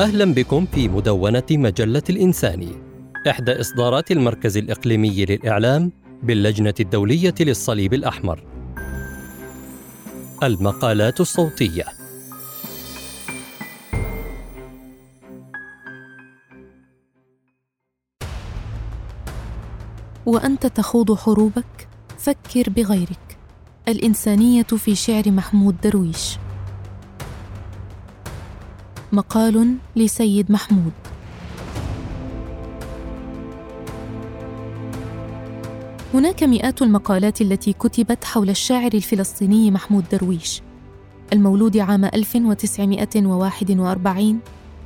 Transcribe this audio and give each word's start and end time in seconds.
أهلا 0.00 0.34
بكم 0.34 0.66
في 0.66 0.88
مدونة 0.88 1.42
مجلة 1.50 2.02
الإنساني 2.10 2.72
إحدى 3.28 3.60
إصدارات 3.60 4.10
المركز 4.10 4.56
الإقليمي 4.56 5.24
للإعلام 5.24 5.92
باللجنة 6.22 6.74
الدولية 6.80 7.34
للصليب 7.40 7.94
الأحمر. 7.94 8.42
المقالات 10.42 11.20
الصوتية. 11.20 11.84
وأنت 20.26 20.66
تخوض 20.66 21.14
حروبك؟ 21.14 21.88
فكر 22.18 22.70
بغيرك. 22.70 23.38
الإنسانية 23.88 24.62
في 24.62 24.94
شعر 24.94 25.30
محمود 25.30 25.80
درويش. 25.80 26.36
مقال 29.12 29.76
لسيد 29.96 30.52
محمود. 30.52 30.92
هناك 36.14 36.42
مئات 36.42 36.82
المقالات 36.82 37.40
التي 37.40 37.72
كتبت 37.72 38.24
حول 38.24 38.50
الشاعر 38.50 38.90
الفلسطيني 38.94 39.70
محمود 39.70 40.04
درويش 40.12 40.62
المولود 41.32 41.76
عام 41.76 42.04
1941 42.04 44.38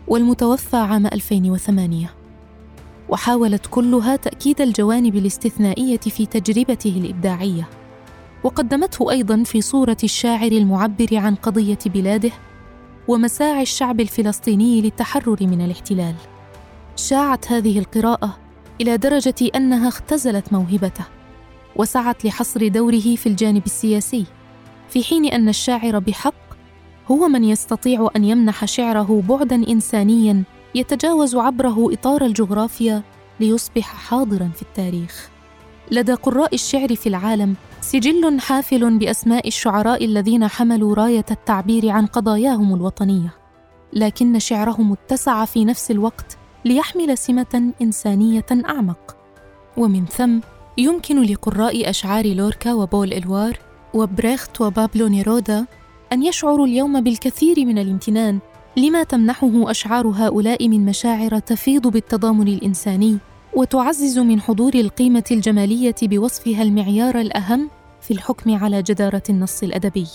والمتوفى 0.09 0.77
عام 0.77 1.07
2008 1.07 2.11
وحاولت 3.09 3.67
كلها 3.71 4.17
تأكيد 4.17 4.61
الجوانب 4.61 5.17
الاستثنائية 5.17 5.99
في 5.99 6.27
تجربته 6.27 6.97
الإبداعية 6.97 7.69
وقدمته 8.45 9.11
أيضا 9.11 9.43
في 9.43 9.61
صورة 9.61 9.97
الشاعر 10.05 10.53
المعبر 10.53 11.09
عن 11.13 11.35
قضية 11.35 11.79
بلاده 11.87 12.31
ومساعي 13.09 13.63
الشعب 13.63 14.01
الفلسطيني 14.01 14.81
للتحرر 14.81 15.37
من 15.41 15.65
الاحتلال. 15.65 16.15
شاعت 16.97 17.53
هذه 17.53 17.79
القراءة 17.79 18.39
إلى 18.81 18.97
درجة 18.97 19.35
أنها 19.55 19.89
اختزلت 19.89 20.53
موهبته 20.53 21.05
وسعت 21.77 22.25
لحصر 22.25 22.69
دوره 22.69 23.17
في 23.17 23.27
الجانب 23.27 23.67
السياسي 23.67 24.25
في 24.89 25.05
حين 25.05 25.25
أن 25.25 25.49
الشاعر 25.49 25.99
بحق 25.99 26.35
هو 27.11 27.29
من 27.29 27.45
يستطيع 27.45 28.09
أن 28.17 28.25
يمنح 28.25 28.65
شعره 28.65 29.23
بعدا 29.29 29.55
انسانيا 29.55 30.43
يتجاوز 30.75 31.37
عبره 31.37 31.93
إطار 31.93 32.25
الجغرافيا 32.25 33.03
ليصبح 33.41 33.95
حاضرا 33.95 34.51
في 34.55 34.63
التاريخ. 34.63 35.29
لدى 35.91 36.13
قراء 36.13 36.55
الشعر 36.55 36.95
في 36.95 37.09
العالم 37.09 37.55
سجل 37.85 38.41
حافل 38.41 38.99
بأسماء 38.99 39.49
الشعراء 39.49 40.05
الذين 40.05 40.49
حملوا 40.49 40.95
راية 40.95 41.25
التعبير 41.31 41.89
عن 41.89 42.07
قضاياهم 42.07 42.75
الوطنية 42.75 43.35
لكن 43.93 44.39
شعرهم 44.39 44.93
اتسع 44.93 45.45
في 45.45 45.65
نفس 45.65 45.91
الوقت 45.91 46.39
ليحمل 46.65 47.19
سمة 47.19 47.73
إنسانية 47.83 48.47
أعمق. 48.69 49.17
ومن 49.77 50.07
ثم 50.07 50.39
يمكن 50.79 51.23
لقراء 51.23 51.91
أشعار 51.91 52.35
لوركا 52.35 52.73
وبول 52.73 53.13
إلوار 53.13 53.59
وبريخت 53.95 54.61
وبابلو 54.61 55.07
نيرودا 55.07 55.67
أن 56.13 56.23
يشعروا 56.23 56.67
اليوم 56.67 57.01
بالكثير 57.01 57.67
من 57.67 57.79
الامتنان 57.79 58.39
لما 58.77 59.03
تمنحه 59.03 59.71
أشعار 59.71 60.07
هؤلاء 60.07 60.69
من 60.69 60.85
مشاعر 60.85 61.39
تفيض 61.39 61.87
بالتضامن 61.87 62.49
الإنساني 62.49 63.19
وتعزز 63.57 64.19
من 64.19 64.41
حضور 64.41 64.75
القيمة 64.75 65.25
الجمالية 65.31 65.95
بوصفها 66.03 66.63
المعيار 66.63 67.21
الأهم 67.21 67.71
في 68.01 68.11
الحكم 68.11 68.55
على 68.55 68.83
جدارة 68.83 69.23
النص 69.31 69.63
الأدبي. 69.63 70.07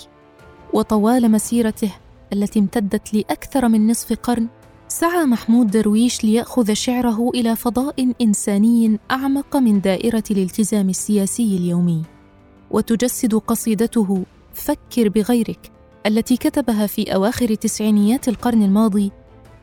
وطوال 0.73 1.31
مسيرته 1.31 1.91
التي 2.33 2.59
امتدت 2.59 3.13
لأكثر 3.13 3.67
من 3.67 3.87
نصف 3.87 4.13
قرن 4.13 4.47
سعى 4.87 5.25
محمود 5.25 5.71
درويش 5.71 6.23
ليأخذ 6.23 6.73
شعره 6.73 7.29
إلى 7.29 7.55
فضاء 7.55 8.13
إنساني 8.21 8.99
أعمق 9.11 9.57
من 9.57 9.81
دائرة 9.81 10.23
الالتزام 10.31 10.89
السياسي 10.89 11.57
اليومي 11.57 12.03
وتجسد 12.71 13.35
قصيدته 13.35 14.23
فكر 14.53 15.09
بغيرك 15.09 15.71
التي 16.05 16.37
كتبها 16.37 16.87
في 16.87 17.15
أواخر 17.15 17.55
تسعينيات 17.55 18.27
القرن 18.27 18.63
الماضي 18.63 19.11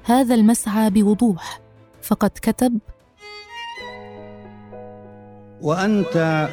هذا 0.04 0.34
المسعى 0.34 0.90
بوضوح 0.90 1.60
فقد 2.02 2.30
كتب 2.42 2.78
وأنت 5.62 6.48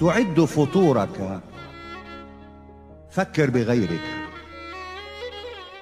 تعد 0.00 0.40
فطورك. 0.40 1.40
فكر 3.10 3.50
بغيرك. 3.50 4.00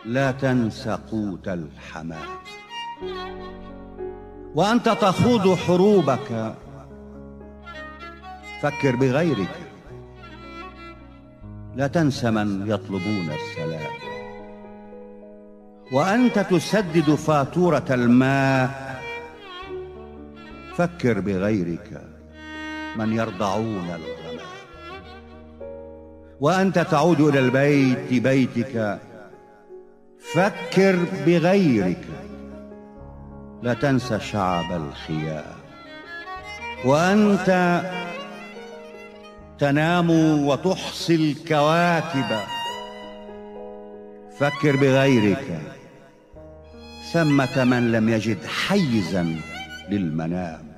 لا 0.04 0.30
تنس 0.30 0.88
قوت 0.88 1.48
الحمام. 1.48 2.28
وأنت 4.54 4.88
تخوض 4.88 5.54
حروبك. 5.54 6.54
فكر 8.62 8.96
بغيرك. 8.96 9.56
لا 11.76 11.86
تنس 11.86 12.24
من 12.24 12.70
يطلبون 12.70 13.30
السلام. 13.30 13.92
وأنت 15.92 16.38
تسدد 16.38 17.14
فاتورة 17.14 17.84
الماء. 17.91 18.84
فكر 20.76 21.20
بغيرك 21.20 22.02
من 22.96 23.12
يرضعون 23.12 23.84
الغمام. 23.84 24.46
وأنت 26.40 26.78
تعود 26.78 27.20
إلى 27.20 27.38
البيت 27.38 28.22
بيتك 28.22 28.98
فكر 30.34 30.98
بغيرك. 31.26 32.04
لا 33.62 33.74
تنسى 33.74 34.20
شعب 34.20 34.72
الخيام. 34.72 35.54
وأنت 36.84 37.80
تنام 39.58 40.10
وتحصي 40.46 41.14
الكواكب. 41.14 42.38
فكر 44.38 44.76
بغيرك. 44.76 45.60
ثمة 47.12 47.64
من 47.64 47.92
لم 47.92 48.08
يجد 48.08 48.46
حيزا. 48.46 49.53
للمنام. 49.91 50.75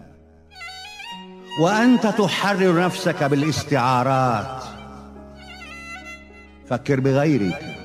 وأنت 1.60 2.06
تحرر 2.06 2.84
نفسك 2.84 3.24
بالاستعارات. 3.24 4.64
فكر 6.70 7.00
بغيرك. 7.00 7.76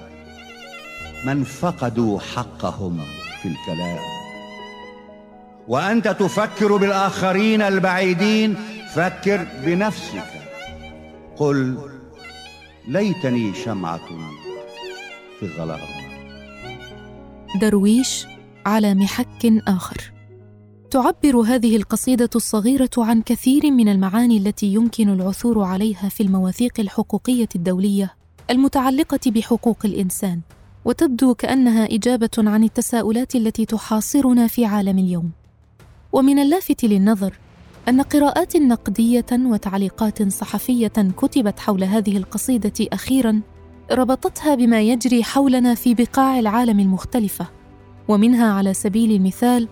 من 1.26 1.44
فقدوا 1.44 2.20
حقهم 2.20 3.06
في 3.42 3.48
الكلام. 3.48 4.00
وأنت 5.68 6.08
تفكر 6.08 6.78
بالآخرين 6.78 7.62
البعيدين. 7.62 8.56
فكر 8.96 9.48
بنفسك. 9.66 10.32
قل 11.38 11.78
ليتني 12.88 13.54
شمعة 13.54 14.08
في 15.40 15.44
الظلام 15.44 15.80
درويش 17.62 18.26
على 18.66 18.94
محك 18.94 19.46
آخر. 19.68 20.21
تعبر 20.92 21.38
هذه 21.38 21.76
القصيدة 21.76 22.30
الصغيرة 22.36 22.90
عن 22.98 23.22
كثير 23.22 23.72
من 23.72 23.90
المعاني 23.90 24.38
التي 24.38 24.66
يمكن 24.74 25.10
العثور 25.10 25.64
عليها 25.64 26.10
في 26.10 26.24
المواثيق 26.24 26.80
الحقوقية 26.80 27.50
الدولية 27.56 28.14
المتعلقة 28.50 29.20
بحقوق 29.26 29.78
الإنسان 29.86 30.40
وتبدو 30.86 31.34
كأنها 31.34 31.86
إجابة 31.96 32.30
عن 32.38 32.64
التساؤلات 32.64 33.36
التي 33.36 33.66
تحاصرنا 33.66 34.48
في 34.48 34.66
عالم 34.66 35.00
اليوم. 35.00 35.32
ومن 36.12 36.40
اللافت 36.40 36.84
للنظر 36.86 37.34
أن 37.90 38.02
قراءات 38.02 38.58
نقدية 38.58 39.26
وتعليقات 39.32 40.32
صحفية 40.32 40.94
كتبت 41.18 41.60
حول 41.60 41.84
هذه 41.84 42.18
القصيدة 42.18 42.88
أخيرا 42.94 43.42
ربطتها 43.92 44.56
بما 44.56 44.82
يجري 44.82 45.24
حولنا 45.24 45.76
في 45.76 45.94
بقاع 45.94 46.40
العالم 46.40 46.80
المختلفة 46.80 47.48
ومنها 48.08 48.54
على 48.54 48.74
سبيل 48.74 49.12
المثال 49.12 49.68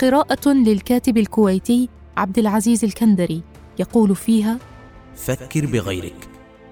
قراءة 0.00 0.48
للكاتب 0.48 1.18
الكويتي 1.18 1.88
عبد 2.16 2.38
العزيز 2.38 2.84
الكندري 2.84 3.42
يقول 3.78 4.16
فيها 4.16 4.58
فكر 5.16 5.66
بغيرك. 5.66 6.28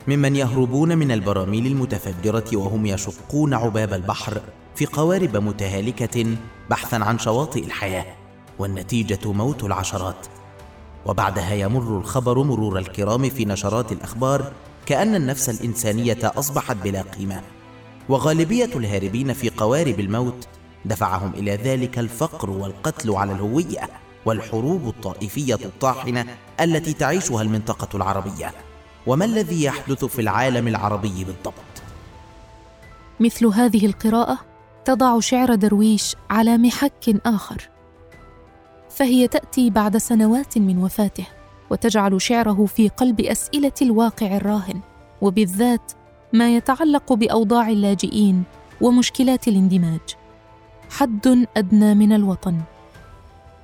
ممن 0.08 0.36
يهربون 0.36 0.98
من 0.98 1.10
البراميل 1.10 1.66
المتفجرة 1.66 2.56
وهم 2.56 2.86
يشقون 2.86 3.54
عباب 3.54 3.92
البحر 3.92 4.40
في 4.74 4.86
قوارب 4.86 5.36
متهالكة 5.36 6.36
بحثا 6.70 6.96
عن 6.96 7.18
شواطئ 7.18 7.64
الحياة 7.64 8.06
والنتيجة 8.58 9.32
موت 9.32 9.64
العشرات. 9.64 10.26
وبعدها 11.06 11.54
يمر 11.54 11.98
الخبر 11.98 12.42
مرور 12.42 12.78
الكرام 12.78 13.28
في 13.28 13.44
نشرات 13.44 13.92
الأخبار 13.92 14.52
كأن 14.86 15.14
النفس 15.14 15.48
الإنسانية 15.48 16.18
أصبحت 16.22 16.76
بلا 16.76 17.02
قيمة. 17.02 17.40
وغالبية 18.08 18.70
الهاربين 18.76 19.32
في 19.32 19.50
قوارب 19.50 20.00
الموت 20.00 20.48
دفعهم 20.84 21.32
إلى 21.34 21.56
ذلك 21.56 21.98
الفقر 21.98 22.50
والقتل 22.50 23.10
على 23.10 23.32
الهوية 23.32 23.88
والحروب 24.26 24.88
الطائفية 24.88 25.54
الطاحنة 25.54 26.26
التي 26.60 26.92
تعيشها 26.92 27.42
المنطقة 27.42 27.96
العربية. 27.96 28.52
وما 29.06 29.24
الذي 29.24 29.64
يحدث 29.64 30.04
في 30.04 30.20
العالم 30.20 30.68
العربي 30.68 31.24
بالضبط؟ 31.24 31.54
مثل 33.20 33.46
هذه 33.46 33.86
القراءة 33.86 34.38
تضع 34.84 35.20
شعر 35.20 35.54
درويش 35.54 36.16
على 36.30 36.58
محك 36.58 37.20
آخر. 37.26 37.68
فهي 38.90 39.28
تأتي 39.28 39.70
بعد 39.70 39.96
سنوات 39.96 40.58
من 40.58 40.78
وفاته 40.78 41.26
وتجعل 41.70 42.22
شعره 42.22 42.66
في 42.66 42.88
قلب 42.88 43.20
أسئلة 43.20 43.72
الواقع 43.82 44.36
الراهن 44.36 44.80
وبالذات 45.20 45.92
ما 46.32 46.56
يتعلق 46.56 47.12
بأوضاع 47.12 47.68
اللاجئين 47.68 48.42
ومشكلات 48.80 49.48
الاندماج. 49.48 50.00
حد 50.90 51.46
أدنى 51.56 51.94
من 51.94 52.12
الوطن. 52.12 52.60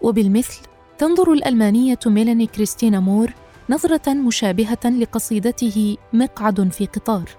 وبالمثل 0.02 0.60
تنظر 0.98 1.32
الألمانية 1.32 1.98
ميلاني 2.06 2.46
كريستينا 2.46 3.00
مور 3.00 3.32
نظرة 3.70 4.14
مشابهة 4.14 4.84
لقصيدته 4.84 5.96
مقعد 6.12 6.72
في 6.72 6.86
قطار. 6.86 7.30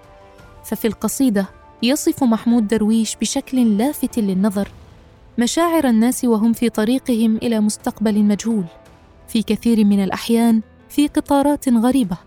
ففي 0.66 0.88
القصيدة 0.88 1.46
يصف 1.84 2.24
محمود 2.24 2.68
درويش 2.68 3.16
بشكل 3.16 3.78
لافت 3.78 4.20
للنظر 4.20 4.72
مشاعر 5.38 5.88
الناس 5.88 6.26
وهم 6.26 6.54
في 6.54 6.70
طريقهم 6.70 7.38
إلى 7.38 7.60
مستقبل 7.60 8.24
مجهول. 8.24 8.66
في 9.28 9.44
كثير 9.44 9.86
من 9.86 10.04
الأحيان 10.04 10.62
في 10.90 11.08
قطارات 11.08 11.70
غريبة 11.70 12.18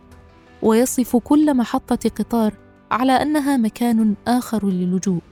ويصف 0.62 1.16
كل 1.16 1.56
محطة 1.56 2.10
قطار 2.18 2.54
على 2.90 3.12
أنها 3.12 3.56
مكان 3.56 4.14
آخر 4.28 4.66
للجوء. 4.66 5.22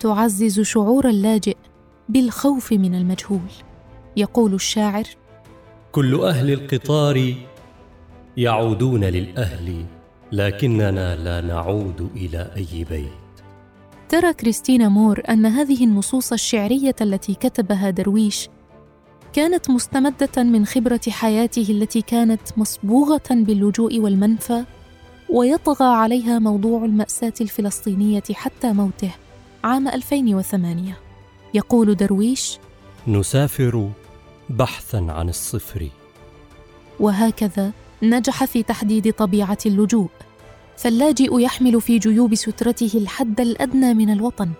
تعزز 0.00 0.60
شعور 0.60 1.08
اللاجئ 1.08 1.56
بالخوف 2.08 2.72
من 2.72 2.94
المجهول. 2.94 3.50
يقول 4.16 4.54
الشاعر 4.54 5.04
كل 5.92 6.20
أهل 6.20 6.50
القطار 6.50 7.34
يعودون 8.36 9.04
للأهل 9.04 9.84
لكننا 10.32 11.16
لا 11.16 11.40
نعود 11.40 12.10
إلى 12.16 12.50
أي 12.56 12.84
بيت. 12.84 13.08
ترى 14.08 14.32
كريستينا 14.32 14.88
مور 14.88 15.22
أن 15.28 15.46
هذه 15.46 15.84
النصوص 15.84 16.32
الشعرية 16.32 16.96
التي 17.00 17.34
كتبها 17.34 17.90
درويش 17.90 18.48
كانت 19.32 19.70
مستمدة 19.70 20.42
من 20.42 20.66
خبرة 20.66 21.00
حياته 21.08 21.66
التي 21.70 22.02
كانت 22.02 22.40
مصبوغة 22.56 23.28
باللجوء 23.30 24.00
والمنفى 24.00 24.64
ويطغى 25.30 25.86
عليها 25.86 26.38
موضوع 26.38 26.84
المأساة 26.84 27.32
الفلسطينية 27.40 28.22
حتى 28.32 28.72
موته. 28.72 29.10
عام 29.64 29.88
2008 29.88 30.98
يقول 31.54 31.94
درويش 31.94 32.58
نسافر 33.06 33.90
بحثا 34.50 34.96
عن 34.96 35.28
الصفر. 35.28 35.88
وهكذا 37.00 37.72
نجح 38.02 38.44
في 38.44 38.62
تحديد 38.62 39.12
طبيعة 39.12 39.58
اللجوء. 39.66 40.08
فاللاجئ 40.76 41.40
يحمل 41.40 41.80
في 41.80 41.98
جيوب 41.98 42.34
سترته 42.34 42.90
الحد 42.94 43.40
الأدنى 43.40 43.94
من 43.94 44.10
الوطن 44.10 44.50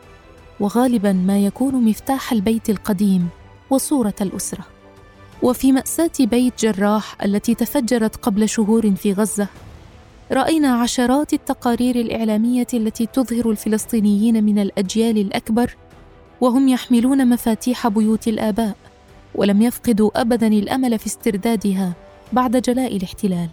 وغالبا 0.60 1.12
ما 1.12 1.38
يكون 1.38 1.74
مفتاح 1.74 2.32
البيت 2.32 2.70
القديم 2.70 3.28
وصورة 3.70 4.14
الأسرة. 4.20 4.64
وفي 5.42 5.72
مأساة 5.72 6.10
بيت 6.20 6.64
جراح 6.64 7.22
التي 7.22 7.54
تفجرت 7.54 8.16
قبل 8.16 8.48
شهور 8.48 8.94
في 8.94 9.12
غزة 9.12 9.48
رأينا 10.32 10.74
عشرات 10.82 11.32
التقارير 11.32 11.96
الإعلامية 11.96 12.66
التي 12.74 13.06
تظهر 13.06 13.50
الفلسطينيين 13.50 14.44
من 14.44 14.58
الأجيال 14.58 15.18
الأكبر 15.18 15.76
وهم 16.40 16.68
يحملون 16.68 17.28
مفاتيح 17.28 17.88
بيوت 17.88 18.28
الآباء 18.28 18.76
ولم 19.34 19.62
يفقدوا 19.62 20.20
ابدا 20.20 20.46
الأمل 20.46 20.98
في 20.98 21.06
استردادها 21.06 21.92
بعد 22.32 22.56
جلاء 22.56 22.96
الاحتلال. 22.96 23.48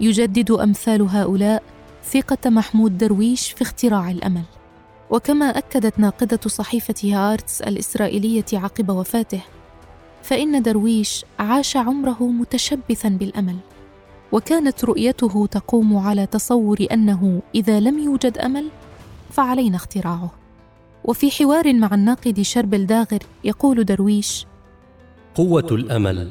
يجدد 0.00 0.50
أمثال 0.50 1.02
هؤلاء 1.02 1.62
ثقة 2.04 2.50
محمود 2.50 2.98
درويش 2.98 3.52
في 3.52 3.62
اختراع 3.62 4.10
الأمل. 4.10 4.42
وكما 5.10 5.58
أكدت 5.58 5.98
ناقدة 5.98 6.40
صحيفة 6.46 6.94
هارتس 7.04 7.62
الإسرائيلية 7.62 8.44
عقب 8.52 8.90
وفاته 8.90 9.40
فإن 10.22 10.62
درويش 10.62 11.24
عاش 11.38 11.76
عمره 11.76 12.22
متشبثا 12.22 13.08
بالأمل. 13.08 13.56
وكانت 14.34 14.84
رؤيته 14.84 15.46
تقوم 15.46 15.96
على 15.96 16.26
تصور 16.26 16.86
أنه 16.92 17.42
إذا 17.54 17.80
لم 17.80 17.98
يوجد 17.98 18.38
أمل 18.38 18.68
فعلينا 19.30 19.76
اختراعه. 19.76 20.30
وفي 21.04 21.30
حوار 21.30 21.72
مع 21.72 21.94
الناقد 21.94 22.40
شربل 22.40 22.86
داغر 22.86 23.18
يقول 23.44 23.84
درويش 23.84 24.46
قوة 25.34 25.66
الأمل 25.70 26.30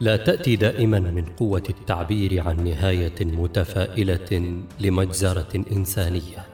لا 0.00 0.16
تأتي 0.16 0.56
دائما 0.56 1.00
من 1.00 1.24
قوة 1.24 1.62
التعبير 1.70 2.48
عن 2.48 2.64
نهاية 2.64 3.24
متفائلة 3.24 4.62
لمجزرة 4.80 5.64
إنسانية 5.72 6.46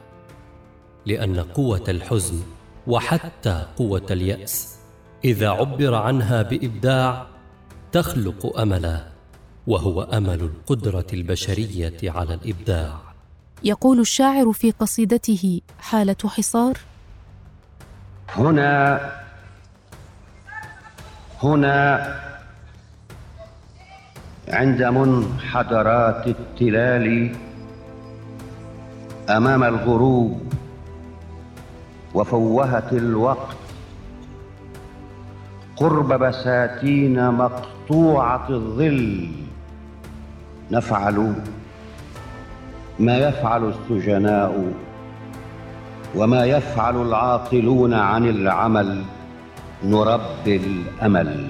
لأن 1.05 1.39
قوة 1.39 1.83
الحزن 1.87 2.39
وحتى 2.87 3.65
قوة 3.77 4.05
اليأس 4.11 4.75
إذا 5.25 5.49
عبر 5.49 5.95
عنها 5.95 6.41
بإبداع 6.41 7.27
تخلق 7.91 8.59
أملا 8.59 9.10
وهو 9.67 10.01
أمل 10.01 10.41
القدرة 10.41 11.05
البشرية 11.13 12.11
على 12.11 12.33
الإبداع. 12.33 12.99
يقول 13.63 13.99
الشاعر 13.99 14.51
في 14.51 14.71
قصيدته 14.71 15.61
حالة 15.79 16.15
حصار 16.25 16.77
هنا 18.29 18.99
هنا 21.43 21.79
عند 24.47 24.83
منحدرات 24.83 26.27
التلال 26.27 27.35
أمام 29.29 29.63
الغروب 29.63 30.53
وفوهة 32.13 32.89
الوقت 32.91 33.57
قرب 35.75 36.13
بساتين 36.13 37.31
مقطوعة 37.31 38.49
الظل. 38.49 39.40
نفعل 40.71 41.35
ما 42.99 43.17
يفعل 43.17 43.73
السجناء 43.73 44.73
وما 46.15 46.45
يفعل 46.45 47.01
العاطلون 47.01 47.93
عن 47.93 48.29
العمل 48.29 49.03
نربي 49.83 50.55
الأمل. 50.55 51.49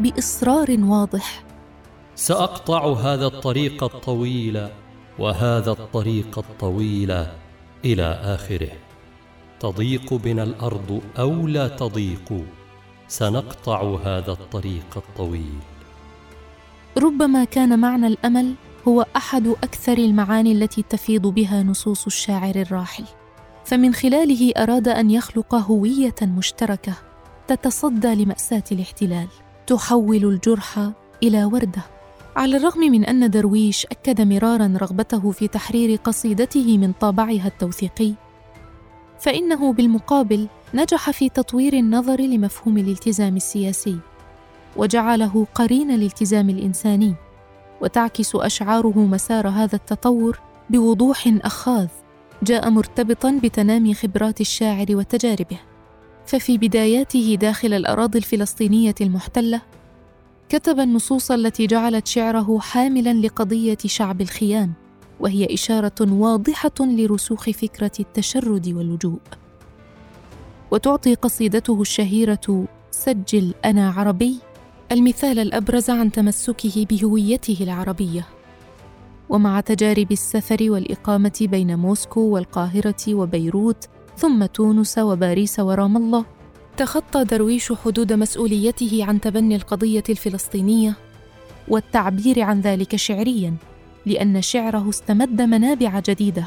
بإصرار 0.00 0.76
واضح. 0.78 1.44
سأقطع 2.14 2.92
هذا 2.92 3.26
الطريق 3.26 3.84
الطويل 3.84 4.68
وهذا 5.18 5.70
الطريق 5.70 6.38
الطويل 6.38 7.10
إلى 7.84 8.06
آخره. 8.22 8.72
تضيق 9.60 10.14
بنا 10.14 10.42
الأرض 10.42 11.00
أو 11.18 11.46
لا 11.46 11.68
تضيق؟ 11.68 12.44
سنقطع 13.08 13.96
هذا 14.04 14.32
الطريق 14.32 14.96
الطويل. 14.96 15.58
ربما 16.98 17.44
كان 17.44 17.78
معنى 17.78 18.06
الأمل 18.06 18.54
هو 18.88 19.06
أحد 19.16 19.46
أكثر 19.46 19.98
المعاني 19.98 20.52
التي 20.52 20.82
تفيض 20.82 21.26
بها 21.26 21.62
نصوص 21.62 22.06
الشاعر 22.06 22.54
الراحل. 22.54 23.04
فمن 23.64 23.94
خلاله 23.94 24.52
أراد 24.56 24.88
أن 24.88 25.10
يخلق 25.10 25.54
هوية 25.54 26.14
مشتركة 26.22 26.94
تتصدى 27.48 28.14
لمأساة 28.14 28.64
الاحتلال 28.72 29.28
تحول 29.66 30.24
الجرح 30.24 30.90
إلى 31.22 31.44
وردة. 31.44 31.82
على 32.36 32.56
الرغم 32.56 32.80
من 32.80 33.04
أن 33.04 33.30
درويش 33.30 33.86
أكد 33.86 34.20
مرارا 34.20 34.78
رغبته 34.82 35.30
في 35.30 35.48
تحرير 35.48 35.98
قصيدته 36.04 36.78
من 36.78 36.92
طابعها 36.92 37.46
التوثيقي 37.46 38.12
فإنه 39.20 39.72
بالمقابل 39.72 40.48
نجح 40.74 41.10
في 41.10 41.28
تطوير 41.28 41.72
النظر 41.72 42.20
لمفهوم 42.20 42.78
الالتزام 42.78 43.36
السياسي 43.36 43.98
وجعله 44.76 45.46
قرين 45.54 45.90
الالتزام 45.90 46.50
الإنساني 46.50 47.14
وتعكس 47.80 48.36
أشعاره 48.36 48.98
مسار 48.98 49.48
هذا 49.48 49.76
التطور 49.76 50.38
بوضوح 50.70 51.32
أخاذ 51.44 51.88
جاء 52.42 52.70
مرتبطا 52.70 53.40
بتنامي 53.42 53.94
خبرات 53.94 54.40
الشاعر 54.40 54.86
وتجاربه. 54.90 55.58
ففي 56.26 56.58
بداياته 56.58 57.38
داخل 57.40 57.72
الأراضي 57.72 58.18
الفلسطينية 58.18 58.94
المحتلة 59.00 59.62
كتب 60.48 60.80
النصوص 60.80 61.30
التي 61.30 61.66
جعلت 61.66 62.06
شعره 62.06 62.58
حاملا 62.58 63.14
لقضية 63.14 63.78
شعب 63.86 64.20
الخيام 64.20 64.72
وهي 65.20 65.54
إشارة 65.54 66.12
واضحة 66.12 66.74
لرسوخ 66.80 67.50
فكرة 67.50 67.92
التشرد 68.00 68.68
واللجوء 68.68 69.18
وتعطي 70.70 71.14
قصيدته 71.14 71.80
الشهيرة 71.80 72.66
سجل 72.90 73.54
أنا 73.64 73.90
عربي 73.90 74.38
المثال 74.92 75.38
الأبرز 75.38 75.90
عن 75.90 76.12
تمسكه 76.12 76.86
بهويته 76.90 77.56
العربية. 77.60 78.26
ومع 79.28 79.60
تجارب 79.60 80.12
السفر 80.12 80.58
والإقامة 80.60 81.38
بين 81.40 81.78
موسكو 81.78 82.20
والقاهرة 82.20 83.14
وبيروت 83.14 83.88
ثم 84.16 84.46
تونس 84.46 84.98
وباريس 84.98 85.60
ورام 85.60 85.96
الله 85.96 86.24
تخطى 86.76 87.24
درويش 87.24 87.72
حدود 87.72 88.12
مسؤوليته 88.12 89.04
عن 89.04 89.20
تبني 89.20 89.56
القضية 89.56 90.04
الفلسطينية. 90.08 90.94
والتعبير 91.68 92.40
عن 92.40 92.60
ذلك 92.60 92.96
شعريا 92.96 93.54
لأن 94.06 94.42
شعره 94.42 94.88
استمد 94.88 95.42
منابع 95.42 96.00
جديدة. 96.00 96.46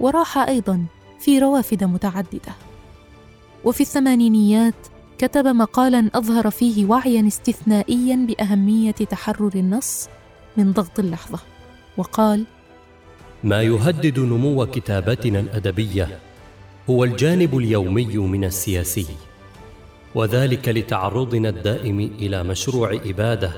وراح 0.00 0.38
أيضا 0.38 0.84
في 1.20 1.38
روافد 1.38 1.84
متعددة. 1.84 2.69
وفي 3.64 3.80
الثمانينيات 3.80 4.74
كتب 5.18 5.46
مقالا 5.46 6.10
أظهر 6.14 6.50
فيه 6.50 6.86
وعيا 6.86 7.26
استثنائيا 7.26 8.26
بأهمية 8.28 8.90
تحرر 8.90 9.50
النص 9.54 10.08
من 10.56 10.72
ضغط 10.72 10.98
اللحظة 10.98 11.38
وقال 11.96 12.44
ما 13.44 13.62
يهدد 13.62 14.18
نمو 14.18 14.66
كتابتنا 14.66 15.40
الأدبية 15.40 16.18
هو 16.90 17.04
الجانب 17.04 17.58
اليومي 17.58 18.16
من 18.16 18.44
السياسي 18.44 19.06
وذلك 20.14 20.68
لتعرضنا 20.68 21.48
الدائم 21.48 22.00
إلى 22.00 22.42
مشروع 22.42 22.98
إبادة 23.04 23.52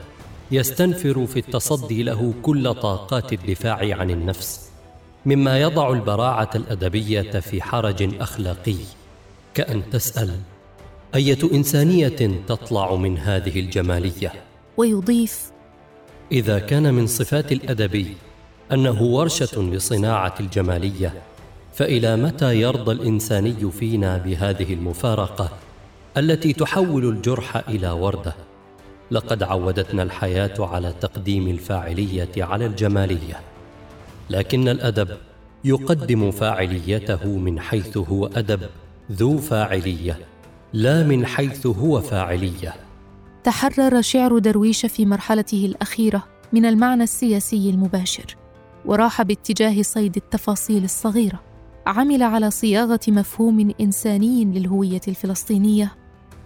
يستنفر 0.50 1.26
في 1.26 1.38
التصدي 1.38 2.02
له 2.02 2.34
كل 2.42 2.74
طاقات 2.74 3.32
الدفاع 3.32 3.96
عن 3.98 4.10
النفس 4.10 4.70
مما 5.26 5.60
يضع 5.60 5.92
البراعة 5.92 6.50
الأدبية 6.54 7.40
في 7.40 7.62
حرج 7.62 8.14
أخلاقي. 8.20 8.76
كأن 9.54 9.90
تسأل 9.90 10.40
أية 11.14 11.38
إنسانية 11.52 12.42
تطلع 12.48 12.94
من 12.94 13.18
هذه 13.18 13.60
الجمالية؟ 13.60 14.32
ويضيف 14.76 15.50
إذا 16.32 16.58
كان 16.58 16.94
من 16.94 17.06
صفات 17.06 17.52
الادبي 17.52 18.16
أنه 18.72 19.02
ورشة 19.02 19.62
لصناعة 19.62 20.34
الجمالية 20.40 21.14
فإلى 21.74 22.16
متى 22.16 22.60
يرضى 22.60 22.92
الإنساني 22.92 23.70
فينا 23.70 24.16
بهذه 24.16 24.74
المفارقة 24.74 25.50
التي 26.16 26.52
تحول 26.52 27.08
الجرح 27.08 27.56
إلى 27.68 27.90
وردة؟ 27.90 28.34
لقد 29.10 29.42
عودتنا 29.42 30.02
الحياة 30.02 30.54
على 30.58 30.94
تقديم 31.00 31.48
الفاعلية 31.48 32.28
على 32.36 32.66
الجمالية 32.66 33.40
لكن 34.30 34.68
الأدب 34.68 35.16
يقدم 35.64 36.30
فاعليته 36.30 37.26
من 37.26 37.60
حيث 37.60 37.96
هو 37.96 38.26
أدب. 38.26 38.60
ذو 39.10 39.38
فاعلية 39.38 40.18
لا 40.72 41.02
من 41.02 41.26
حيث 41.26 41.66
هو 41.66 42.00
فاعلية. 42.00 42.74
تحرر 43.44 44.00
شعر 44.02 44.38
درويش 44.38 44.86
في 44.86 45.06
مرحلته 45.06 45.66
الأخيرة 45.66 46.24
من 46.52 46.66
المعنى 46.66 47.02
السياسي 47.02 47.70
المباشر 47.70 48.36
وراح 48.84 49.22
باتجاه 49.22 49.82
صيد 49.82 50.16
التفاصيل 50.16 50.84
الصغيرة. 50.84 51.40
عمل 51.86 52.22
على 52.22 52.50
صياغة 52.50 53.00
مفهوم 53.08 53.74
إنساني 53.80 54.44
للهوية 54.44 55.00
الفلسطينية 55.08 55.92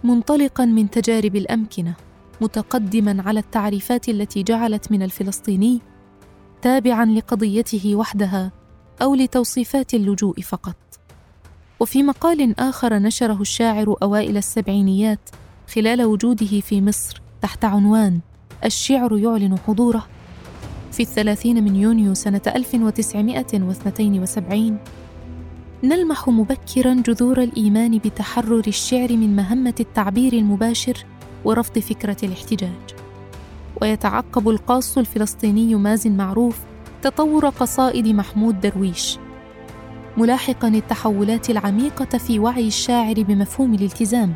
منطلقا 0.03 0.65
من 0.65 0.89
تجارب 0.89 1.35
الأمكنة 1.35 1.93
متقدما 2.41 3.23
على 3.23 3.39
التعريفات 3.39 4.09
التي 4.09 4.43
جعلت 4.43 4.91
من 4.91 5.03
الفلسطيني 5.03 5.81
تابعا 6.61 7.05
لقضيته 7.05 7.95
وحدها 7.95 8.51
أو 9.01 9.15
لتوصيفات 9.15 9.93
اللجوء 9.93 10.41
فقط. 10.41 10.75
وفي 11.79 12.03
مقال 12.03 12.59
آخر 12.59 12.93
نشره 12.93 13.41
الشاعر 13.41 13.95
أوائل 14.03 14.37
السبعينيات 14.37 15.19
خلال 15.75 16.03
وجوده 16.03 16.59
في 16.59 16.81
مصر 16.81 17.21
تحت 17.41 17.65
عنوان 17.65 18.19
الشعر 18.65 19.17
يعلن 19.17 19.57
حضوره 19.67 20.07
في 20.91 21.03
الثلاثين 21.03 21.63
من 21.63 21.75
يونيو 21.75 22.13
سنة 22.13 22.41
1972 22.47 24.77
نلمح 25.83 26.29
مبكرا 26.29 26.93
جذور 26.93 27.43
الإيمان 27.43 27.97
بتحرر 27.97 28.63
الشعر 28.67 29.13
من 29.13 29.35
مهمة 29.35 29.75
التعبير 29.79 30.33
المباشر 30.33 31.05
ورفض 31.45 31.79
فكرة 31.79 32.17
الاحتجاج. 32.23 32.71
ويتعقب 33.81 34.49
القاص 34.49 34.97
الفلسطيني 34.97 35.75
مازن 35.75 36.17
معروف 36.17 36.59
تطور 37.01 37.49
قصائد 37.49 38.07
محمود 38.07 38.61
درويش 38.61 39.17
ملاحقا 40.17 40.67
التحولات 40.67 41.49
العميقة 41.49 42.17
في 42.17 42.39
وعي 42.39 42.67
الشاعر 42.67 43.23
بمفهوم 43.23 43.73
الالتزام 43.73 44.33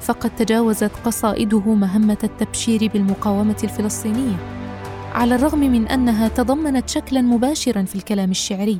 فقد 0.00 0.36
تجاوزت 0.36 0.90
قصائده 1.04 1.74
مهمة 1.74 2.18
التبشير 2.24 2.88
بالمقاومة 2.88 3.56
الفلسطينية 3.64 4.36
على 5.14 5.34
الرغم 5.34 5.58
من 5.58 5.88
أنها 5.88 6.28
تضمنت 6.28 6.88
شكلا 6.88 7.20
مباشرا 7.20 7.82
في 7.82 7.94
الكلام 7.94 8.30
الشعري 8.30 8.78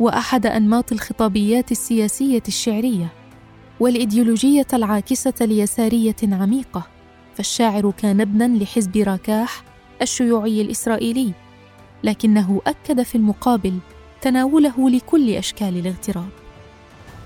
وأحد 0.00 0.46
أنماط 0.46 0.92
الخطابيات 0.92 1.72
السياسية 1.72 2.42
الشعرية 2.48 3.12
والإيديولوجية 3.80 4.66
العاكسة 4.72 5.34
ليسارية 5.40 6.16
عميقة 6.22 6.86
فالشاعر 7.34 7.92
كان 7.98 8.20
ابنا 8.20 8.64
لحزب 8.64 8.96
راكاح 8.96 9.62
الشيوعي 10.02 10.60
الإسرائيلي 10.62 11.32
لكنه 12.04 12.60
أكد 12.66 13.02
في 13.02 13.14
المقابل 13.14 13.74
تناوله 14.22 14.90
لكل 14.90 15.30
أشكال 15.30 15.76
الاغتراب. 15.76 16.28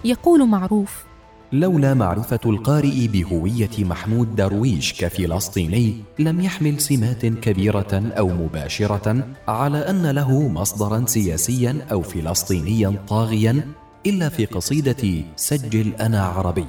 يقول 0.04 0.48
معروف 0.48 1.04
لولا 1.52 1.94
معرفة 1.94 2.40
القارئ 2.46 3.06
بهوية 3.06 3.70
محمود 3.78 4.36
درويش 4.36 5.00
كفلسطيني 5.00 5.96
لم 6.18 6.40
يحمل 6.40 6.80
سمات 6.80 7.26
كبيرة 7.26 8.12
أو 8.18 8.28
مباشرة 8.28 9.26
على 9.48 9.78
أن 9.78 10.06
له 10.10 10.48
مصدرا 10.48 11.06
سياسيا 11.06 11.86
أو 11.92 12.02
فلسطينيا 12.02 12.94
طاغيا 13.08 13.68
إلا 14.06 14.28
في 14.28 14.46
قصيدة 14.46 15.24
سجل 15.36 15.92
أنا 16.00 16.22
عربي. 16.22 16.66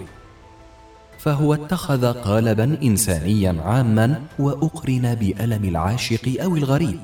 فهو 1.20 1.53
اتخذ 1.53 2.13
قالبا 2.13 2.77
إنسانيا 2.84 3.62
عاما 3.65 4.22
وأقرن 4.39 5.15
بألم 5.15 5.65
العاشق 5.65 6.41
أو 6.44 6.55
الغريب. 6.55 7.00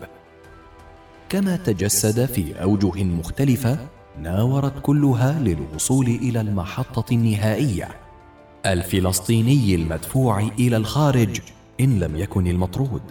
كما 1.32 1.56
تجسد 1.56 2.26
في 2.26 2.62
أوجه 2.62 3.04
مختلفة 3.04 3.78
ناورت 4.22 4.74
كلها 4.82 5.40
للوصول 5.40 6.06
إلى 6.06 6.42
المحطة 6.42 7.14
النهائية. 7.14 7.90
الفلسطيني 8.66 9.76
المدفوع 9.76 10.40
إلى 10.40 10.78
الخارج 10.78 11.40
إن 11.80 12.00
لم 12.00 12.16
يكن 12.18 12.48
المطرود. 12.48 13.02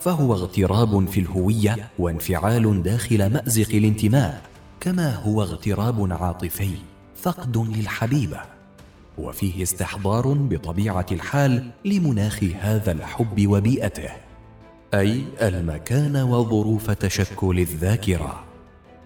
فهو 0.00 0.32
اغتراب 0.32 1.08
في 1.08 1.20
الهوية 1.20 1.88
وانفعال 1.98 2.82
داخل 2.82 3.32
مأزق 3.32 3.74
الانتماء 3.74 4.42
كما 4.80 5.14
هو 5.14 5.42
اغتراب 5.42 6.12
عاطفي 6.12 6.70
فقد 7.16 7.56
للحبيبة. 7.56 8.40
وفيه 9.18 9.62
استحضار 9.62 10.32
بطبيعة 10.32 11.06
الحال 11.12 11.70
لمناخ 11.84 12.44
هذا 12.60 12.92
الحب 12.92 13.46
وبيئته. 13.46 14.31
أي 14.94 15.24
المكان 15.42 16.16
وظروف 16.16 16.90
تشكل 16.90 17.58
الذاكرة. 17.58 18.44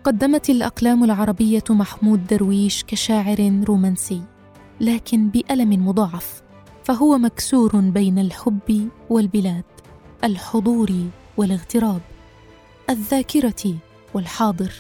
قدمت 0.04 0.50
الأقلام 0.50 1.04
العربية 1.04 1.64
محمود 1.70 2.26
درويش 2.26 2.84
كشاعر 2.84 3.62
رومانسي 3.68 4.22
لكن 4.80 5.28
بألم 5.28 5.88
مضاعف 5.88 6.42
فهو 6.84 7.18
مكسور 7.18 7.76
بين 7.80 8.18
الحب 8.18 8.88
والبلاد 9.10 9.64
الحضور 10.24 10.92
والاغتراب 11.36 12.00
الذاكرة 12.90 13.74
والحاضر 14.14 14.72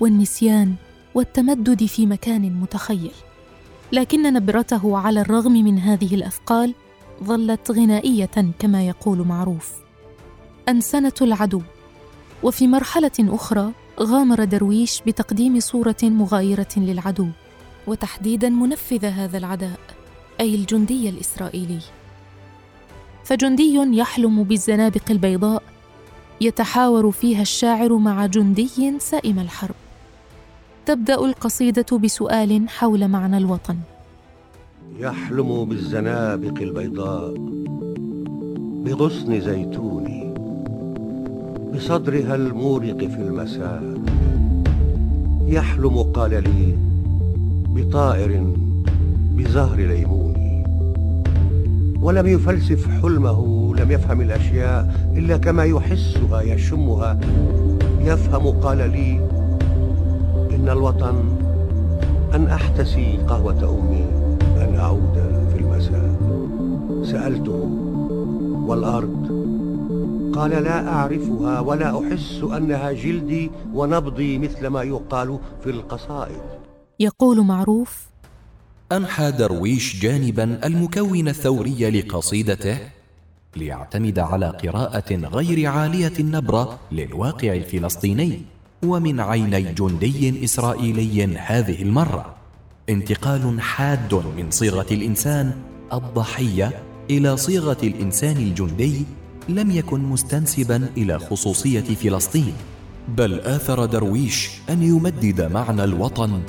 والنسيان 0.00 0.74
والتمدد 1.14 1.84
في 1.84 2.06
مكان 2.06 2.60
متخيل. 2.60 3.14
لكن 3.92 4.22
نبرته 4.22 4.98
على 4.98 5.20
الرغم 5.20 5.52
من 5.52 5.78
هذه 5.78 6.14
الأثقال 6.14 6.74
ظلت 7.24 7.70
غنائية 7.70 8.52
كما 8.58 8.86
يقول 8.86 9.18
معروف. 9.18 9.81
أنسنة 10.68 11.12
العدو. 11.22 11.62
وفي 12.42 12.66
مرحلة 12.66 13.10
أخرى 13.20 13.72
غامر 14.00 14.44
درويش 14.44 15.02
بتقديم 15.06 15.60
صورة 15.60 15.96
مغايرة 16.02 16.68
للعدو 16.76 17.28
وتحديدا 17.86 18.48
منفذ 18.48 19.04
هذا 19.04 19.38
العداء 19.38 19.80
أي 20.40 20.54
الجندي 20.54 21.08
الإسرائيلي. 21.08 21.80
فجندي 23.24 23.74
يحلم 23.74 24.44
بالزنابق 24.44 25.10
البيضاء 25.10 25.62
يتحاور 26.40 27.10
فيها 27.10 27.42
الشاعر 27.42 27.96
مع 27.96 28.26
جندي 28.26 28.98
سائم 28.98 29.38
الحرب. 29.38 29.74
تبدأ 30.86 31.14
القصيدة 31.14 31.98
بسؤال 31.98 32.68
حول 32.68 33.08
معنى 33.08 33.36
الوطن. 33.36 33.76
يحلم 34.98 35.64
بالزنابق 35.64 36.62
البيضاء 36.62 37.34
بغصن 38.84 39.40
زيتوني 39.40 40.31
بصدرها 41.74 42.34
المورق 42.34 42.98
في 42.98 43.16
المساء. 43.16 43.82
يحلم 45.46 46.02
قال 46.02 46.30
لي 46.30 46.74
بطائر 47.74 48.46
بزهر 49.36 49.76
ليمون 49.76 50.34
ولم 52.02 52.26
يفلسف 52.26 52.88
حلمه 53.02 53.72
لم 53.76 53.90
يفهم 53.90 54.20
الأشياء 54.20 54.94
إلا 55.16 55.36
كما 55.36 55.64
يحسها 55.64 56.42
يشمها. 56.42 57.20
يفهم 58.00 58.46
قال 58.46 58.78
لي 58.78 59.20
إن 60.54 60.68
الوطن 60.68 61.14
أن 62.34 62.46
أحتسي 62.46 63.18
قهوة 63.28 63.78
أمي 63.78 64.04
أن 64.64 64.74
أعود 64.76 65.14
في 65.52 65.60
المساء. 65.60 66.12
سألته 67.04 67.68
والأرض 68.66 69.11
قال 70.32 70.50
لا 70.50 70.88
أعرفها 70.88 71.60
ولا 71.60 72.00
أحس 72.00 72.40
أنها 72.56 72.92
جلدي 72.92 73.50
ونبضي 73.74 74.38
مثل 74.38 74.66
ما 74.66 74.82
يقال 74.82 75.38
في 75.64 75.70
القصائد. 75.70 76.42
يقول 77.00 77.40
معروف 77.40 78.06
أنحى 78.92 79.30
درويش 79.30 80.02
جانبا 80.02 80.66
المكون 80.66 81.28
الثوري 81.28 81.90
لقصيدته 81.90 82.78
ليعتمد 83.56 84.18
على 84.18 84.48
قراءة 84.48 85.14
غير 85.14 85.66
عالية 85.66 86.12
النبرة 86.20 86.78
للواقع 86.92 87.52
الفلسطيني 87.54 88.42
ومن 88.84 89.20
عيني 89.20 89.62
جندي 89.62 90.44
إسرائيلي 90.44 91.36
هذه 91.36 91.82
المرة. 91.82 92.34
انتقال 92.88 93.60
حاد 93.60 94.14
من 94.14 94.50
صيغة 94.50 94.86
الإنسان 94.90 95.52
الضحية 95.92 96.82
إلى 97.10 97.36
صيغة 97.36 97.78
الإنسان 97.82 98.36
الجندي 98.36 99.04
لم 99.48 99.70
يكن 99.70 100.00
مستنسبا 100.00 100.88
إلى 100.96 101.18
خصوصية 101.18 101.80
فلسطين 101.94 102.52
بل 103.08 103.40
آثر 103.40 103.84
درويش 103.84 104.50
أن 104.70 104.82
يمدد 104.82 105.52
معنى 105.52 105.84
الوطن 105.84 106.40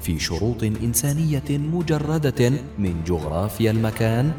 في 0.00 0.18
شروط 0.18 0.62
إنسانية 0.62 1.44
مجردة 1.50 2.52
من 2.78 2.94
جغرافيا 3.06 3.70
المكان 3.70 4.32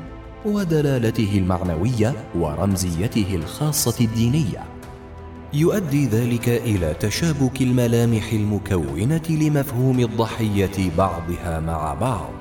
ودلالته 0.45 1.37
المعنوية 1.37 2.15
ورمزيته 2.35 3.35
الخاصة 3.35 4.05
الدينية. 4.05 4.63
يؤدي 5.53 6.05
ذلك 6.05 6.49
إلى 6.49 6.93
تشابك 6.93 7.61
الملامح 7.61 8.33
المكونة 8.33 9.21
لمفهوم 9.29 9.99
الضحية 9.99 10.91
بعضها 10.97 11.59
مع 11.59 11.93
بعض. 11.93 12.38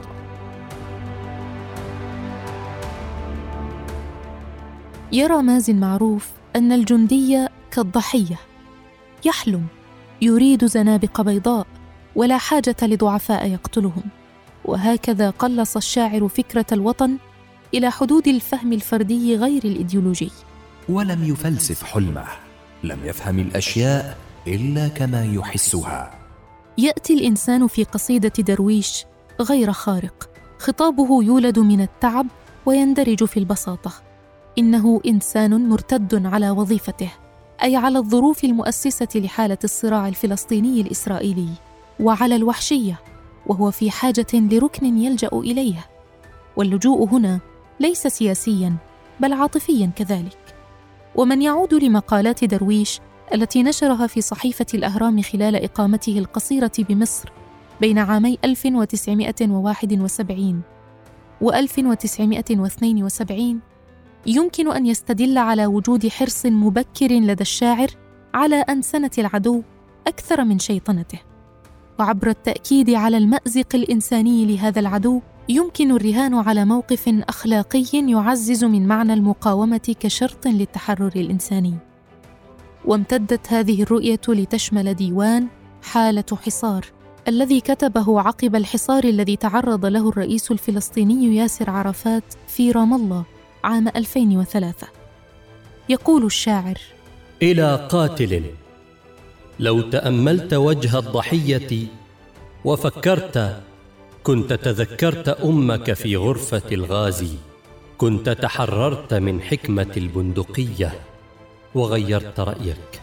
يرى 5.12 5.42
مازن 5.42 5.76
معروف 5.80 6.28
أن 6.56 6.72
الجندي 6.72 7.46
كالضحية. 7.70 8.38
يحلم 9.24 9.66
يريد 10.22 10.66
زنابق 10.66 11.20
بيضاء 11.20 11.66
ولا 12.16 12.38
حاجة 12.38 12.76
لضعفاء 12.82 13.50
يقتلهم. 13.50 14.02
وهكذا 14.64 15.30
قلص 15.30 15.76
الشاعر 15.76 16.28
فكرة 16.28 16.66
الوطن 16.72 17.16
إلى 17.74 17.90
حدود 17.90 18.28
الفهم 18.28 18.72
الفردي 18.72 19.36
غير 19.36 19.64
الإيديولوجي. 19.64 20.30
ولم 20.88 21.24
يفلسف 21.24 21.84
حلمه. 21.84 22.24
لم 22.84 22.98
يفهم 23.04 23.38
الأشياء 23.38 24.18
إلا 24.46 24.88
كما 24.88 25.24
يحسها. 25.24 26.14
يأتي 26.78 27.14
الإنسان 27.14 27.66
في 27.66 27.84
قصيدة 27.84 28.32
درويش 28.38 29.04
غير 29.40 29.72
خارق. 29.72 30.30
خطابه 30.58 31.22
يولد 31.24 31.58
من 31.58 31.80
التعب 31.80 32.26
ويندرج 32.66 33.24
في 33.24 33.36
البساطة. 33.36 34.07
إنه 34.58 35.00
إنسان 35.06 35.68
مرتد 35.68 36.26
على 36.26 36.50
وظيفته 36.50 37.10
أي 37.62 37.76
على 37.76 37.98
الظروف 37.98 38.44
المؤسسة 38.44 39.08
لحالة 39.14 39.58
الصراع 39.64 40.08
الفلسطيني 40.08 40.80
الإسرائيلي 40.80 41.48
وعلى 42.00 42.36
الوحشية 42.36 43.00
وهو 43.46 43.70
في 43.70 43.90
حاجة 43.90 44.26
لركن 44.34 44.98
يلجأ 44.98 45.28
إليه. 45.32 45.86
واللجوء 46.56 47.08
هنا 47.08 47.40
ليس 47.80 48.06
سياسيا 48.06 48.76
بل 49.20 49.32
عاطفيا 49.32 49.90
كذلك. 49.96 50.38
ومن 51.14 51.42
يعود 51.42 51.74
لمقالات 51.74 52.44
درويش 52.44 53.00
التي 53.34 53.62
نشرها 53.62 54.06
في 54.06 54.20
صحيفة 54.20 54.66
الأهرام 54.74 55.22
خلال 55.22 55.64
إقامته 55.64 56.18
القصيرة 56.18 56.72
بمصر 56.78 57.32
بين 57.80 57.98
عامي 57.98 58.38
1971 58.44 60.62
و 61.40 61.52
1972 61.52 63.60
يمكن 64.26 64.72
أن 64.72 64.86
يستدل 64.86 65.38
على 65.38 65.66
وجود 65.66 66.08
حرص 66.08 66.46
مبكر 66.46 67.12
لدى 67.12 67.42
الشاعر 67.42 67.88
على 68.34 68.56
أنسنة 68.56 69.10
العدو 69.18 69.62
أكثر 70.06 70.44
من 70.44 70.58
شيطنته. 70.58 71.18
وعبر 71.98 72.28
التأكيد 72.28 72.90
على 72.90 73.16
المأزق 73.16 73.74
الإنساني 73.74 74.44
لهذا 74.44 74.80
العدو 74.80 75.20
يمكن 75.48 75.90
الرهان 75.90 76.34
على 76.34 76.64
موقف 76.64 77.08
أخلاقي 77.08 77.86
يعزز 77.92 78.64
من 78.64 78.86
معنى 78.86 79.12
المقاومة 79.12 79.96
كشرط 80.00 80.46
للتحرر 80.46 81.12
الإنساني. 81.16 81.74
وامتدت 82.84 83.52
هذه 83.52 83.82
الرؤية 83.82 84.20
لتشمل 84.28 84.94
ديوان 84.94 85.46
حالة 85.82 86.24
حصار 86.46 86.86
الذي 87.28 87.60
كتبه 87.60 88.20
عقب 88.20 88.56
الحصار 88.56 89.04
الذي 89.04 89.36
تعرض 89.36 89.86
له 89.86 90.08
الرئيس 90.08 90.50
الفلسطيني 90.50 91.36
ياسر 91.36 91.70
عرفات 91.70 92.24
في 92.46 92.70
رام 92.70 92.94
الله. 92.94 93.24
عام 93.68 93.88
2003 93.88 94.86
يقول 95.88 96.24
الشاعر 96.24 96.78
إلى 97.42 97.88
قاتل. 97.90 98.42
لو 99.60 99.80
تأملت 99.80 100.54
وجه 100.54 100.98
الضحية 100.98 101.86
وفكرت 102.64 103.60
كنت 104.24 104.52
تذكرت 104.52 105.28
أمك 105.28 105.92
في 105.92 106.16
غرفة 106.16 106.62
الغازي. 106.72 107.34
كنت 107.98 108.28
تحررت 108.30 109.14
من 109.14 109.40
حكمة 109.40 109.92
البندقية. 109.96 110.92
وغيرت 111.74 112.40
رأيك. 112.40 113.00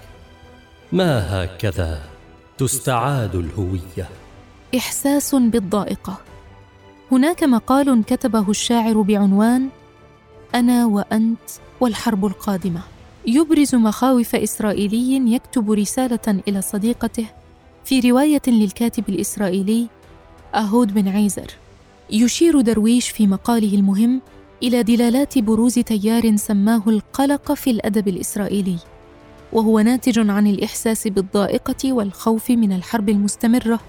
ما 0.92 1.44
هكذا 1.44 2.02
تستعاد 2.58 3.36
الهوية؟ 3.36 4.10
إحساس 4.78 5.36
بالضائقة. 5.36 6.18
هناك 7.12 7.44
مقال 7.44 8.04
كتبه 8.06 8.50
الشاعر 8.50 9.02
بعنوان 9.02 9.70
أنا 10.56 10.86
وأنت 10.86 11.40
والحرب 11.80 12.26
القادمة. 12.26 12.82
يبرز 13.28 13.76
مخاوف 13.76 14.36
إسرائيلي 14.36 15.36
يكتب 15.36 15.72
رسالة 15.72 16.42
إلى 16.48 16.62
صديقته 16.62 17.26
في 17.86 18.00
رواية 18.00 18.42
للكاتب 18.48 19.04
الإسرائيلي 19.10 19.88
أهود 20.56 20.94
بن 20.94 21.08
عيزر. 21.08 21.48
يشير 22.12 22.62
درويش 22.62 23.10
في 23.10 23.28
مقاله 23.28 23.76
المهم 23.76 24.22
إلى 24.64 24.84
دلالات 24.84 25.38
بروز 25.38 25.74
تيار 25.74 26.36
سماه 26.36 26.84
القلق 26.88 27.54
في 27.54 27.70
الأدب 27.72 28.08
الإسرائيلي 28.08 28.78
وهو 29.54 29.80
ناتج 29.80 30.30
عن 30.30 30.48
الإحساس 30.48 31.08
بالضائقة 31.08 31.94
والخوف 31.94 32.52
من 32.52 32.72
الحرب 32.72 33.10
المستمرة 33.10 33.80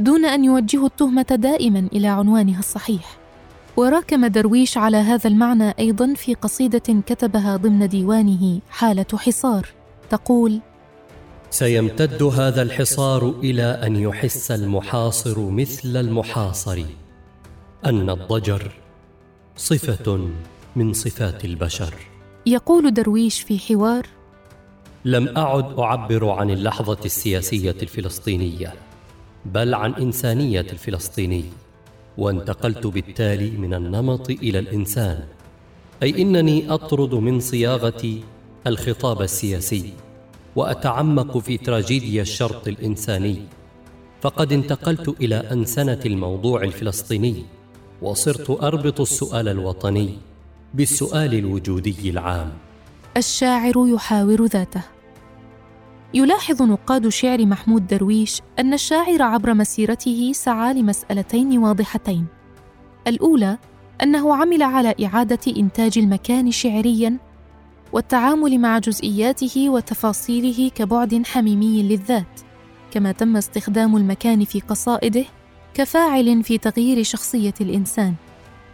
دون 0.00 0.24
أن 0.24 0.44
يوجهوا 0.44 0.86
التهمة 0.86 1.22
دائما 1.22 1.88
إلى 1.92 2.08
عنوانها 2.08 2.58
الصحيح. 2.58 3.19
وراكم 3.80 4.26
درويش 4.26 4.78
على 4.78 4.96
هذا 4.96 5.28
المعنى 5.30 5.74
أيضا 5.78 6.14
في 6.14 6.34
قصيدة 6.34 7.02
كتبها 7.06 7.56
ضمن 7.56 7.88
ديوانه 7.88 8.60
حالة 8.70 9.06
حصار. 9.14 9.66
تقول 10.10 10.60
سيمتد 11.50 12.22
هذا 12.22 12.62
الحصار 12.62 13.30
إلى 13.42 13.62
أن 13.62 13.96
يحس 13.96 14.50
المحاصر 14.50 15.50
مثل 15.50 15.96
المحاصر 15.96 16.82
أن 17.86 18.10
الضجر 18.10 18.72
صفة 19.56 20.28
من 20.76 20.92
صفات 20.92 21.44
البشر. 21.44 21.94
يقول 22.46 22.94
درويش 22.94 23.40
في 23.40 23.58
حوار 23.58 24.06
لم 25.04 25.36
أعد 25.36 25.78
أعبر 25.78 26.28
عن 26.28 26.50
اللحظة 26.50 26.98
السياسية 27.04 27.76
الفلسطينية 27.82 28.74
بل 29.44 29.74
عن 29.74 29.94
إنسانية 29.94 30.60
الفلسطيني 30.60 31.44
وانتقلت 32.18 32.86
بالتالي 32.86 33.50
من 33.50 33.74
النمط 33.74 34.30
إلى 34.30 34.58
الإنسان. 34.58 35.24
أي 36.02 36.22
إنني 36.22 36.70
أطرد 36.70 37.14
من 37.14 37.40
صياغه 37.40 38.18
الخطاب 38.66 39.22
السياسي 39.22 39.92
وأتعمق 40.56 41.38
في 41.38 41.56
تراجيديا 41.56 42.22
الشرط 42.22 42.68
الإنساني. 42.68 43.42
فقد 44.20 44.52
انتقلت 44.52 45.08
إلى 45.20 45.36
أنسنة 45.36 46.00
الموضوع 46.06 46.62
الفلسطيني 46.62 47.44
وصرت 48.02 48.50
أربط 48.50 49.00
السؤال 49.00 49.48
الوطني 49.48 50.18
بالسؤال 50.74 51.34
الوجودي 51.34 52.10
العام. 52.10 52.52
الشاعر 53.16 53.74
يحاور 53.94 54.46
ذاته. 54.46 54.99
يلاحظ 56.14 56.62
نقاد 56.62 57.08
شعر 57.08 57.46
محمود 57.46 57.86
درويش 57.86 58.42
أن 58.58 58.72
الشاعر 58.74 59.22
عبر 59.22 59.54
مسيرته 59.54 60.32
سعى 60.34 60.74
لمسألتين 60.74 61.58
واضحتين. 61.58 62.26
الأولى 63.06 63.58
أنه 64.02 64.34
عمل 64.36 64.62
على 64.62 64.94
إعادة 65.04 65.38
إنتاج 65.56 65.98
المكان 65.98 66.50
شعريا 66.50 67.18
والتعامل 67.92 68.58
مع 68.58 68.78
جزئياته 68.78 69.70
وتفاصيله 69.70 70.68
كبعد 70.68 71.22
حميمي 71.26 71.82
للذات 71.82 72.40
كما 72.90 73.12
تم 73.12 73.36
استخدام 73.36 73.96
المكان 73.96 74.44
في 74.44 74.60
قصائده 74.60 75.24
كفاعل 75.74 76.44
في 76.44 76.58
تغيير 76.58 77.02
شخصية 77.02 77.54
الإنسان. 77.60 78.14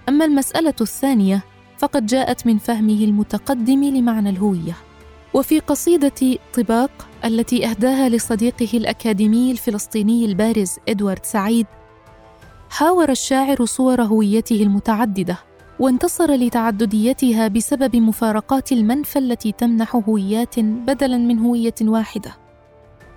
أما 0.09 0.25
المسألة 0.25 0.75
الثانية 0.81 1.43
فقد 1.79 2.07
جاءت 2.07 2.47
من 2.47 2.59
فهمه 2.59 3.05
المتقدم 3.05 3.85
لمعنى 3.85 4.31
الهوية. 4.31 4.77
وفي 5.37 5.59
قصيدة 5.59 6.39
طباق 6.55 6.91
التي 7.25 7.67
إهداها 7.67 8.09
لصديقه 8.09 8.69
الأكاديمي 8.75 9.51
الفلسطيني 9.51 10.25
البارز 10.25 10.77
إدوارد 10.89 11.25
سعيد 11.25 11.67
حاور 12.71 13.11
الشاعر 13.11 13.65
صور 13.65 14.03
هويته 14.03 14.63
المتعددة 14.63 15.39
وانتصر 15.81 16.31
لتعدديتها 16.31 17.49
بسبب 17.49 17.97
مفارقات 17.97 18.73
المنفى 18.73 19.19
التي 19.19 19.53
تمنح 19.53 19.97
هويات 19.97 20.61
بدلا 20.61 21.19
من 21.19 21.39
هوية 21.39 21.75
واحدة. 21.83 22.35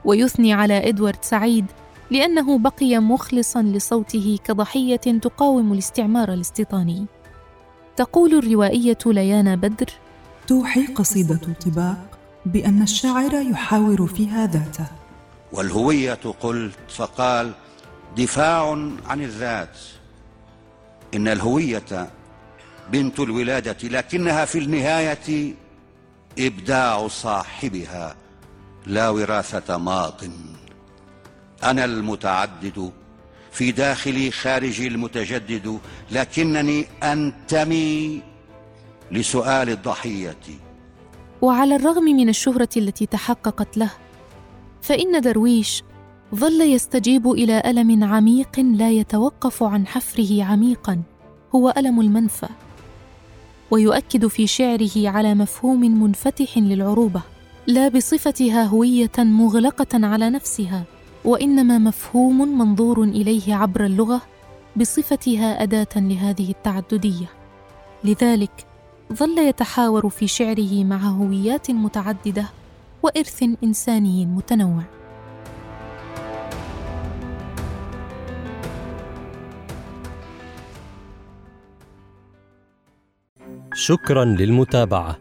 ويثني 0.05 0.53
على 0.53 0.89
إدوارد 0.89 1.23
سعيد 1.23 1.65
لأنه 2.11 2.57
بقي 2.57 2.99
مخلصا 2.99 3.61
لصوته 3.61 4.37
كضحية 4.43 4.95
تقاوم 4.95 5.73
الاستعمار 5.73 6.33
الاستيطاني. 6.33 7.05
تقول 7.95 8.33
الروائية 8.33 8.97
ليانا 9.05 9.55
بدر 9.55 9.89
توحي 10.49 10.85
قصيدة 10.85 11.39
طباق 11.65 12.19
بأن 12.45 12.81
الشاعر 12.81 13.33
يحاور 13.33 14.07
فيها 14.07 14.47
ذاته. 14.47 14.85
والهوية 15.51 16.19
قلت 16.39 16.77
فقال 16.89 17.51
دفاع 18.17 18.71
عن 19.05 19.21
الذات. 19.21 19.77
إن 21.13 21.27
الهوية 21.27 22.09
بنت 22.91 23.19
الولادة 23.19 23.77
لكنها 23.87 24.45
في 24.45 24.59
النهاية 24.59 25.53
إبداع 26.39 27.07
صاحبها 27.07 28.15
لا 28.85 29.09
وراثة 29.09 29.77
ماض. 29.77 30.21
أنا 31.63 31.85
المتعدد 31.85 32.91
في 33.51 33.71
داخلي 33.71 34.31
خارجي 34.31 34.87
المتجدد 34.87 35.79
لكنني 36.11 36.87
أنتمي 37.03 38.28
لسؤال 39.11 39.69
الضحية. 39.69 40.37
وعلى 41.41 41.75
الرغم 41.75 42.03
من 42.03 42.29
الشهرة 42.29 42.69
التي 42.77 43.05
تحققت 43.05 43.77
له 43.77 43.91
فإن 44.81 45.21
درويش 45.21 45.83
ظل 46.35 46.61
يستجيب 46.61 47.31
إلى 47.31 47.63
ألم 47.65 48.03
عميق 48.03 48.59
لا 48.59 48.91
يتوقف 48.91 49.63
عن 49.63 49.87
حفره 49.87 50.43
عميقا 50.43 51.01
هو 51.55 51.73
ألم 51.77 52.01
المنفى. 52.01 52.47
ويؤكد 53.71 54.27
في 54.27 54.47
شعره 54.47 55.09
على 55.09 55.35
مفهوم 55.35 56.01
منفتح 56.03 56.57
للعروبة 56.57 57.21
لا 57.67 57.87
بصفتها 57.87 58.63
هوية 58.63 59.11
مغلقة 59.17 60.05
على 60.07 60.29
نفسها 60.29 60.83
وإنما 61.25 61.77
مفهوم 61.77 62.57
منظور 62.57 63.03
إليه 63.03 63.55
عبر 63.55 63.85
اللغة 63.85 64.21
بصفتها 64.75 65.63
أداة 65.63 65.95
لهذه 65.95 66.49
التعددية. 66.49 67.29
لذلك 68.03 68.68
ظل 69.13 69.37
يتحاور 69.37 70.09
في 70.09 70.27
شعره 70.27 70.83
مع 70.83 70.97
هويات 70.97 71.71
متعددة 71.71 72.49
وإرث 73.03 73.43
إنساني 73.63 74.25
متنوع. 74.25 74.83
شكرا 83.73 84.25
للمتابعة. 84.25 85.17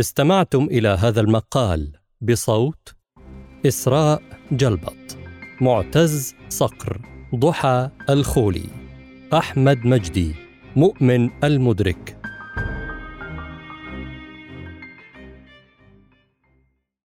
استمعتم 0.00 0.64
إلى 0.64 0.88
هذا 0.88 1.20
المقال 1.20 1.92
بصوت 2.20 2.94
إسراء 3.66 4.22
جلبط 4.52 5.18
معتز 5.60 6.34
صقر 6.48 7.00
ضحى 7.34 7.90
الخولي 8.10 8.66
أحمد 9.34 9.86
مجدي 9.86 10.34
مؤمن 10.76 11.44
المدرك. 11.44 12.19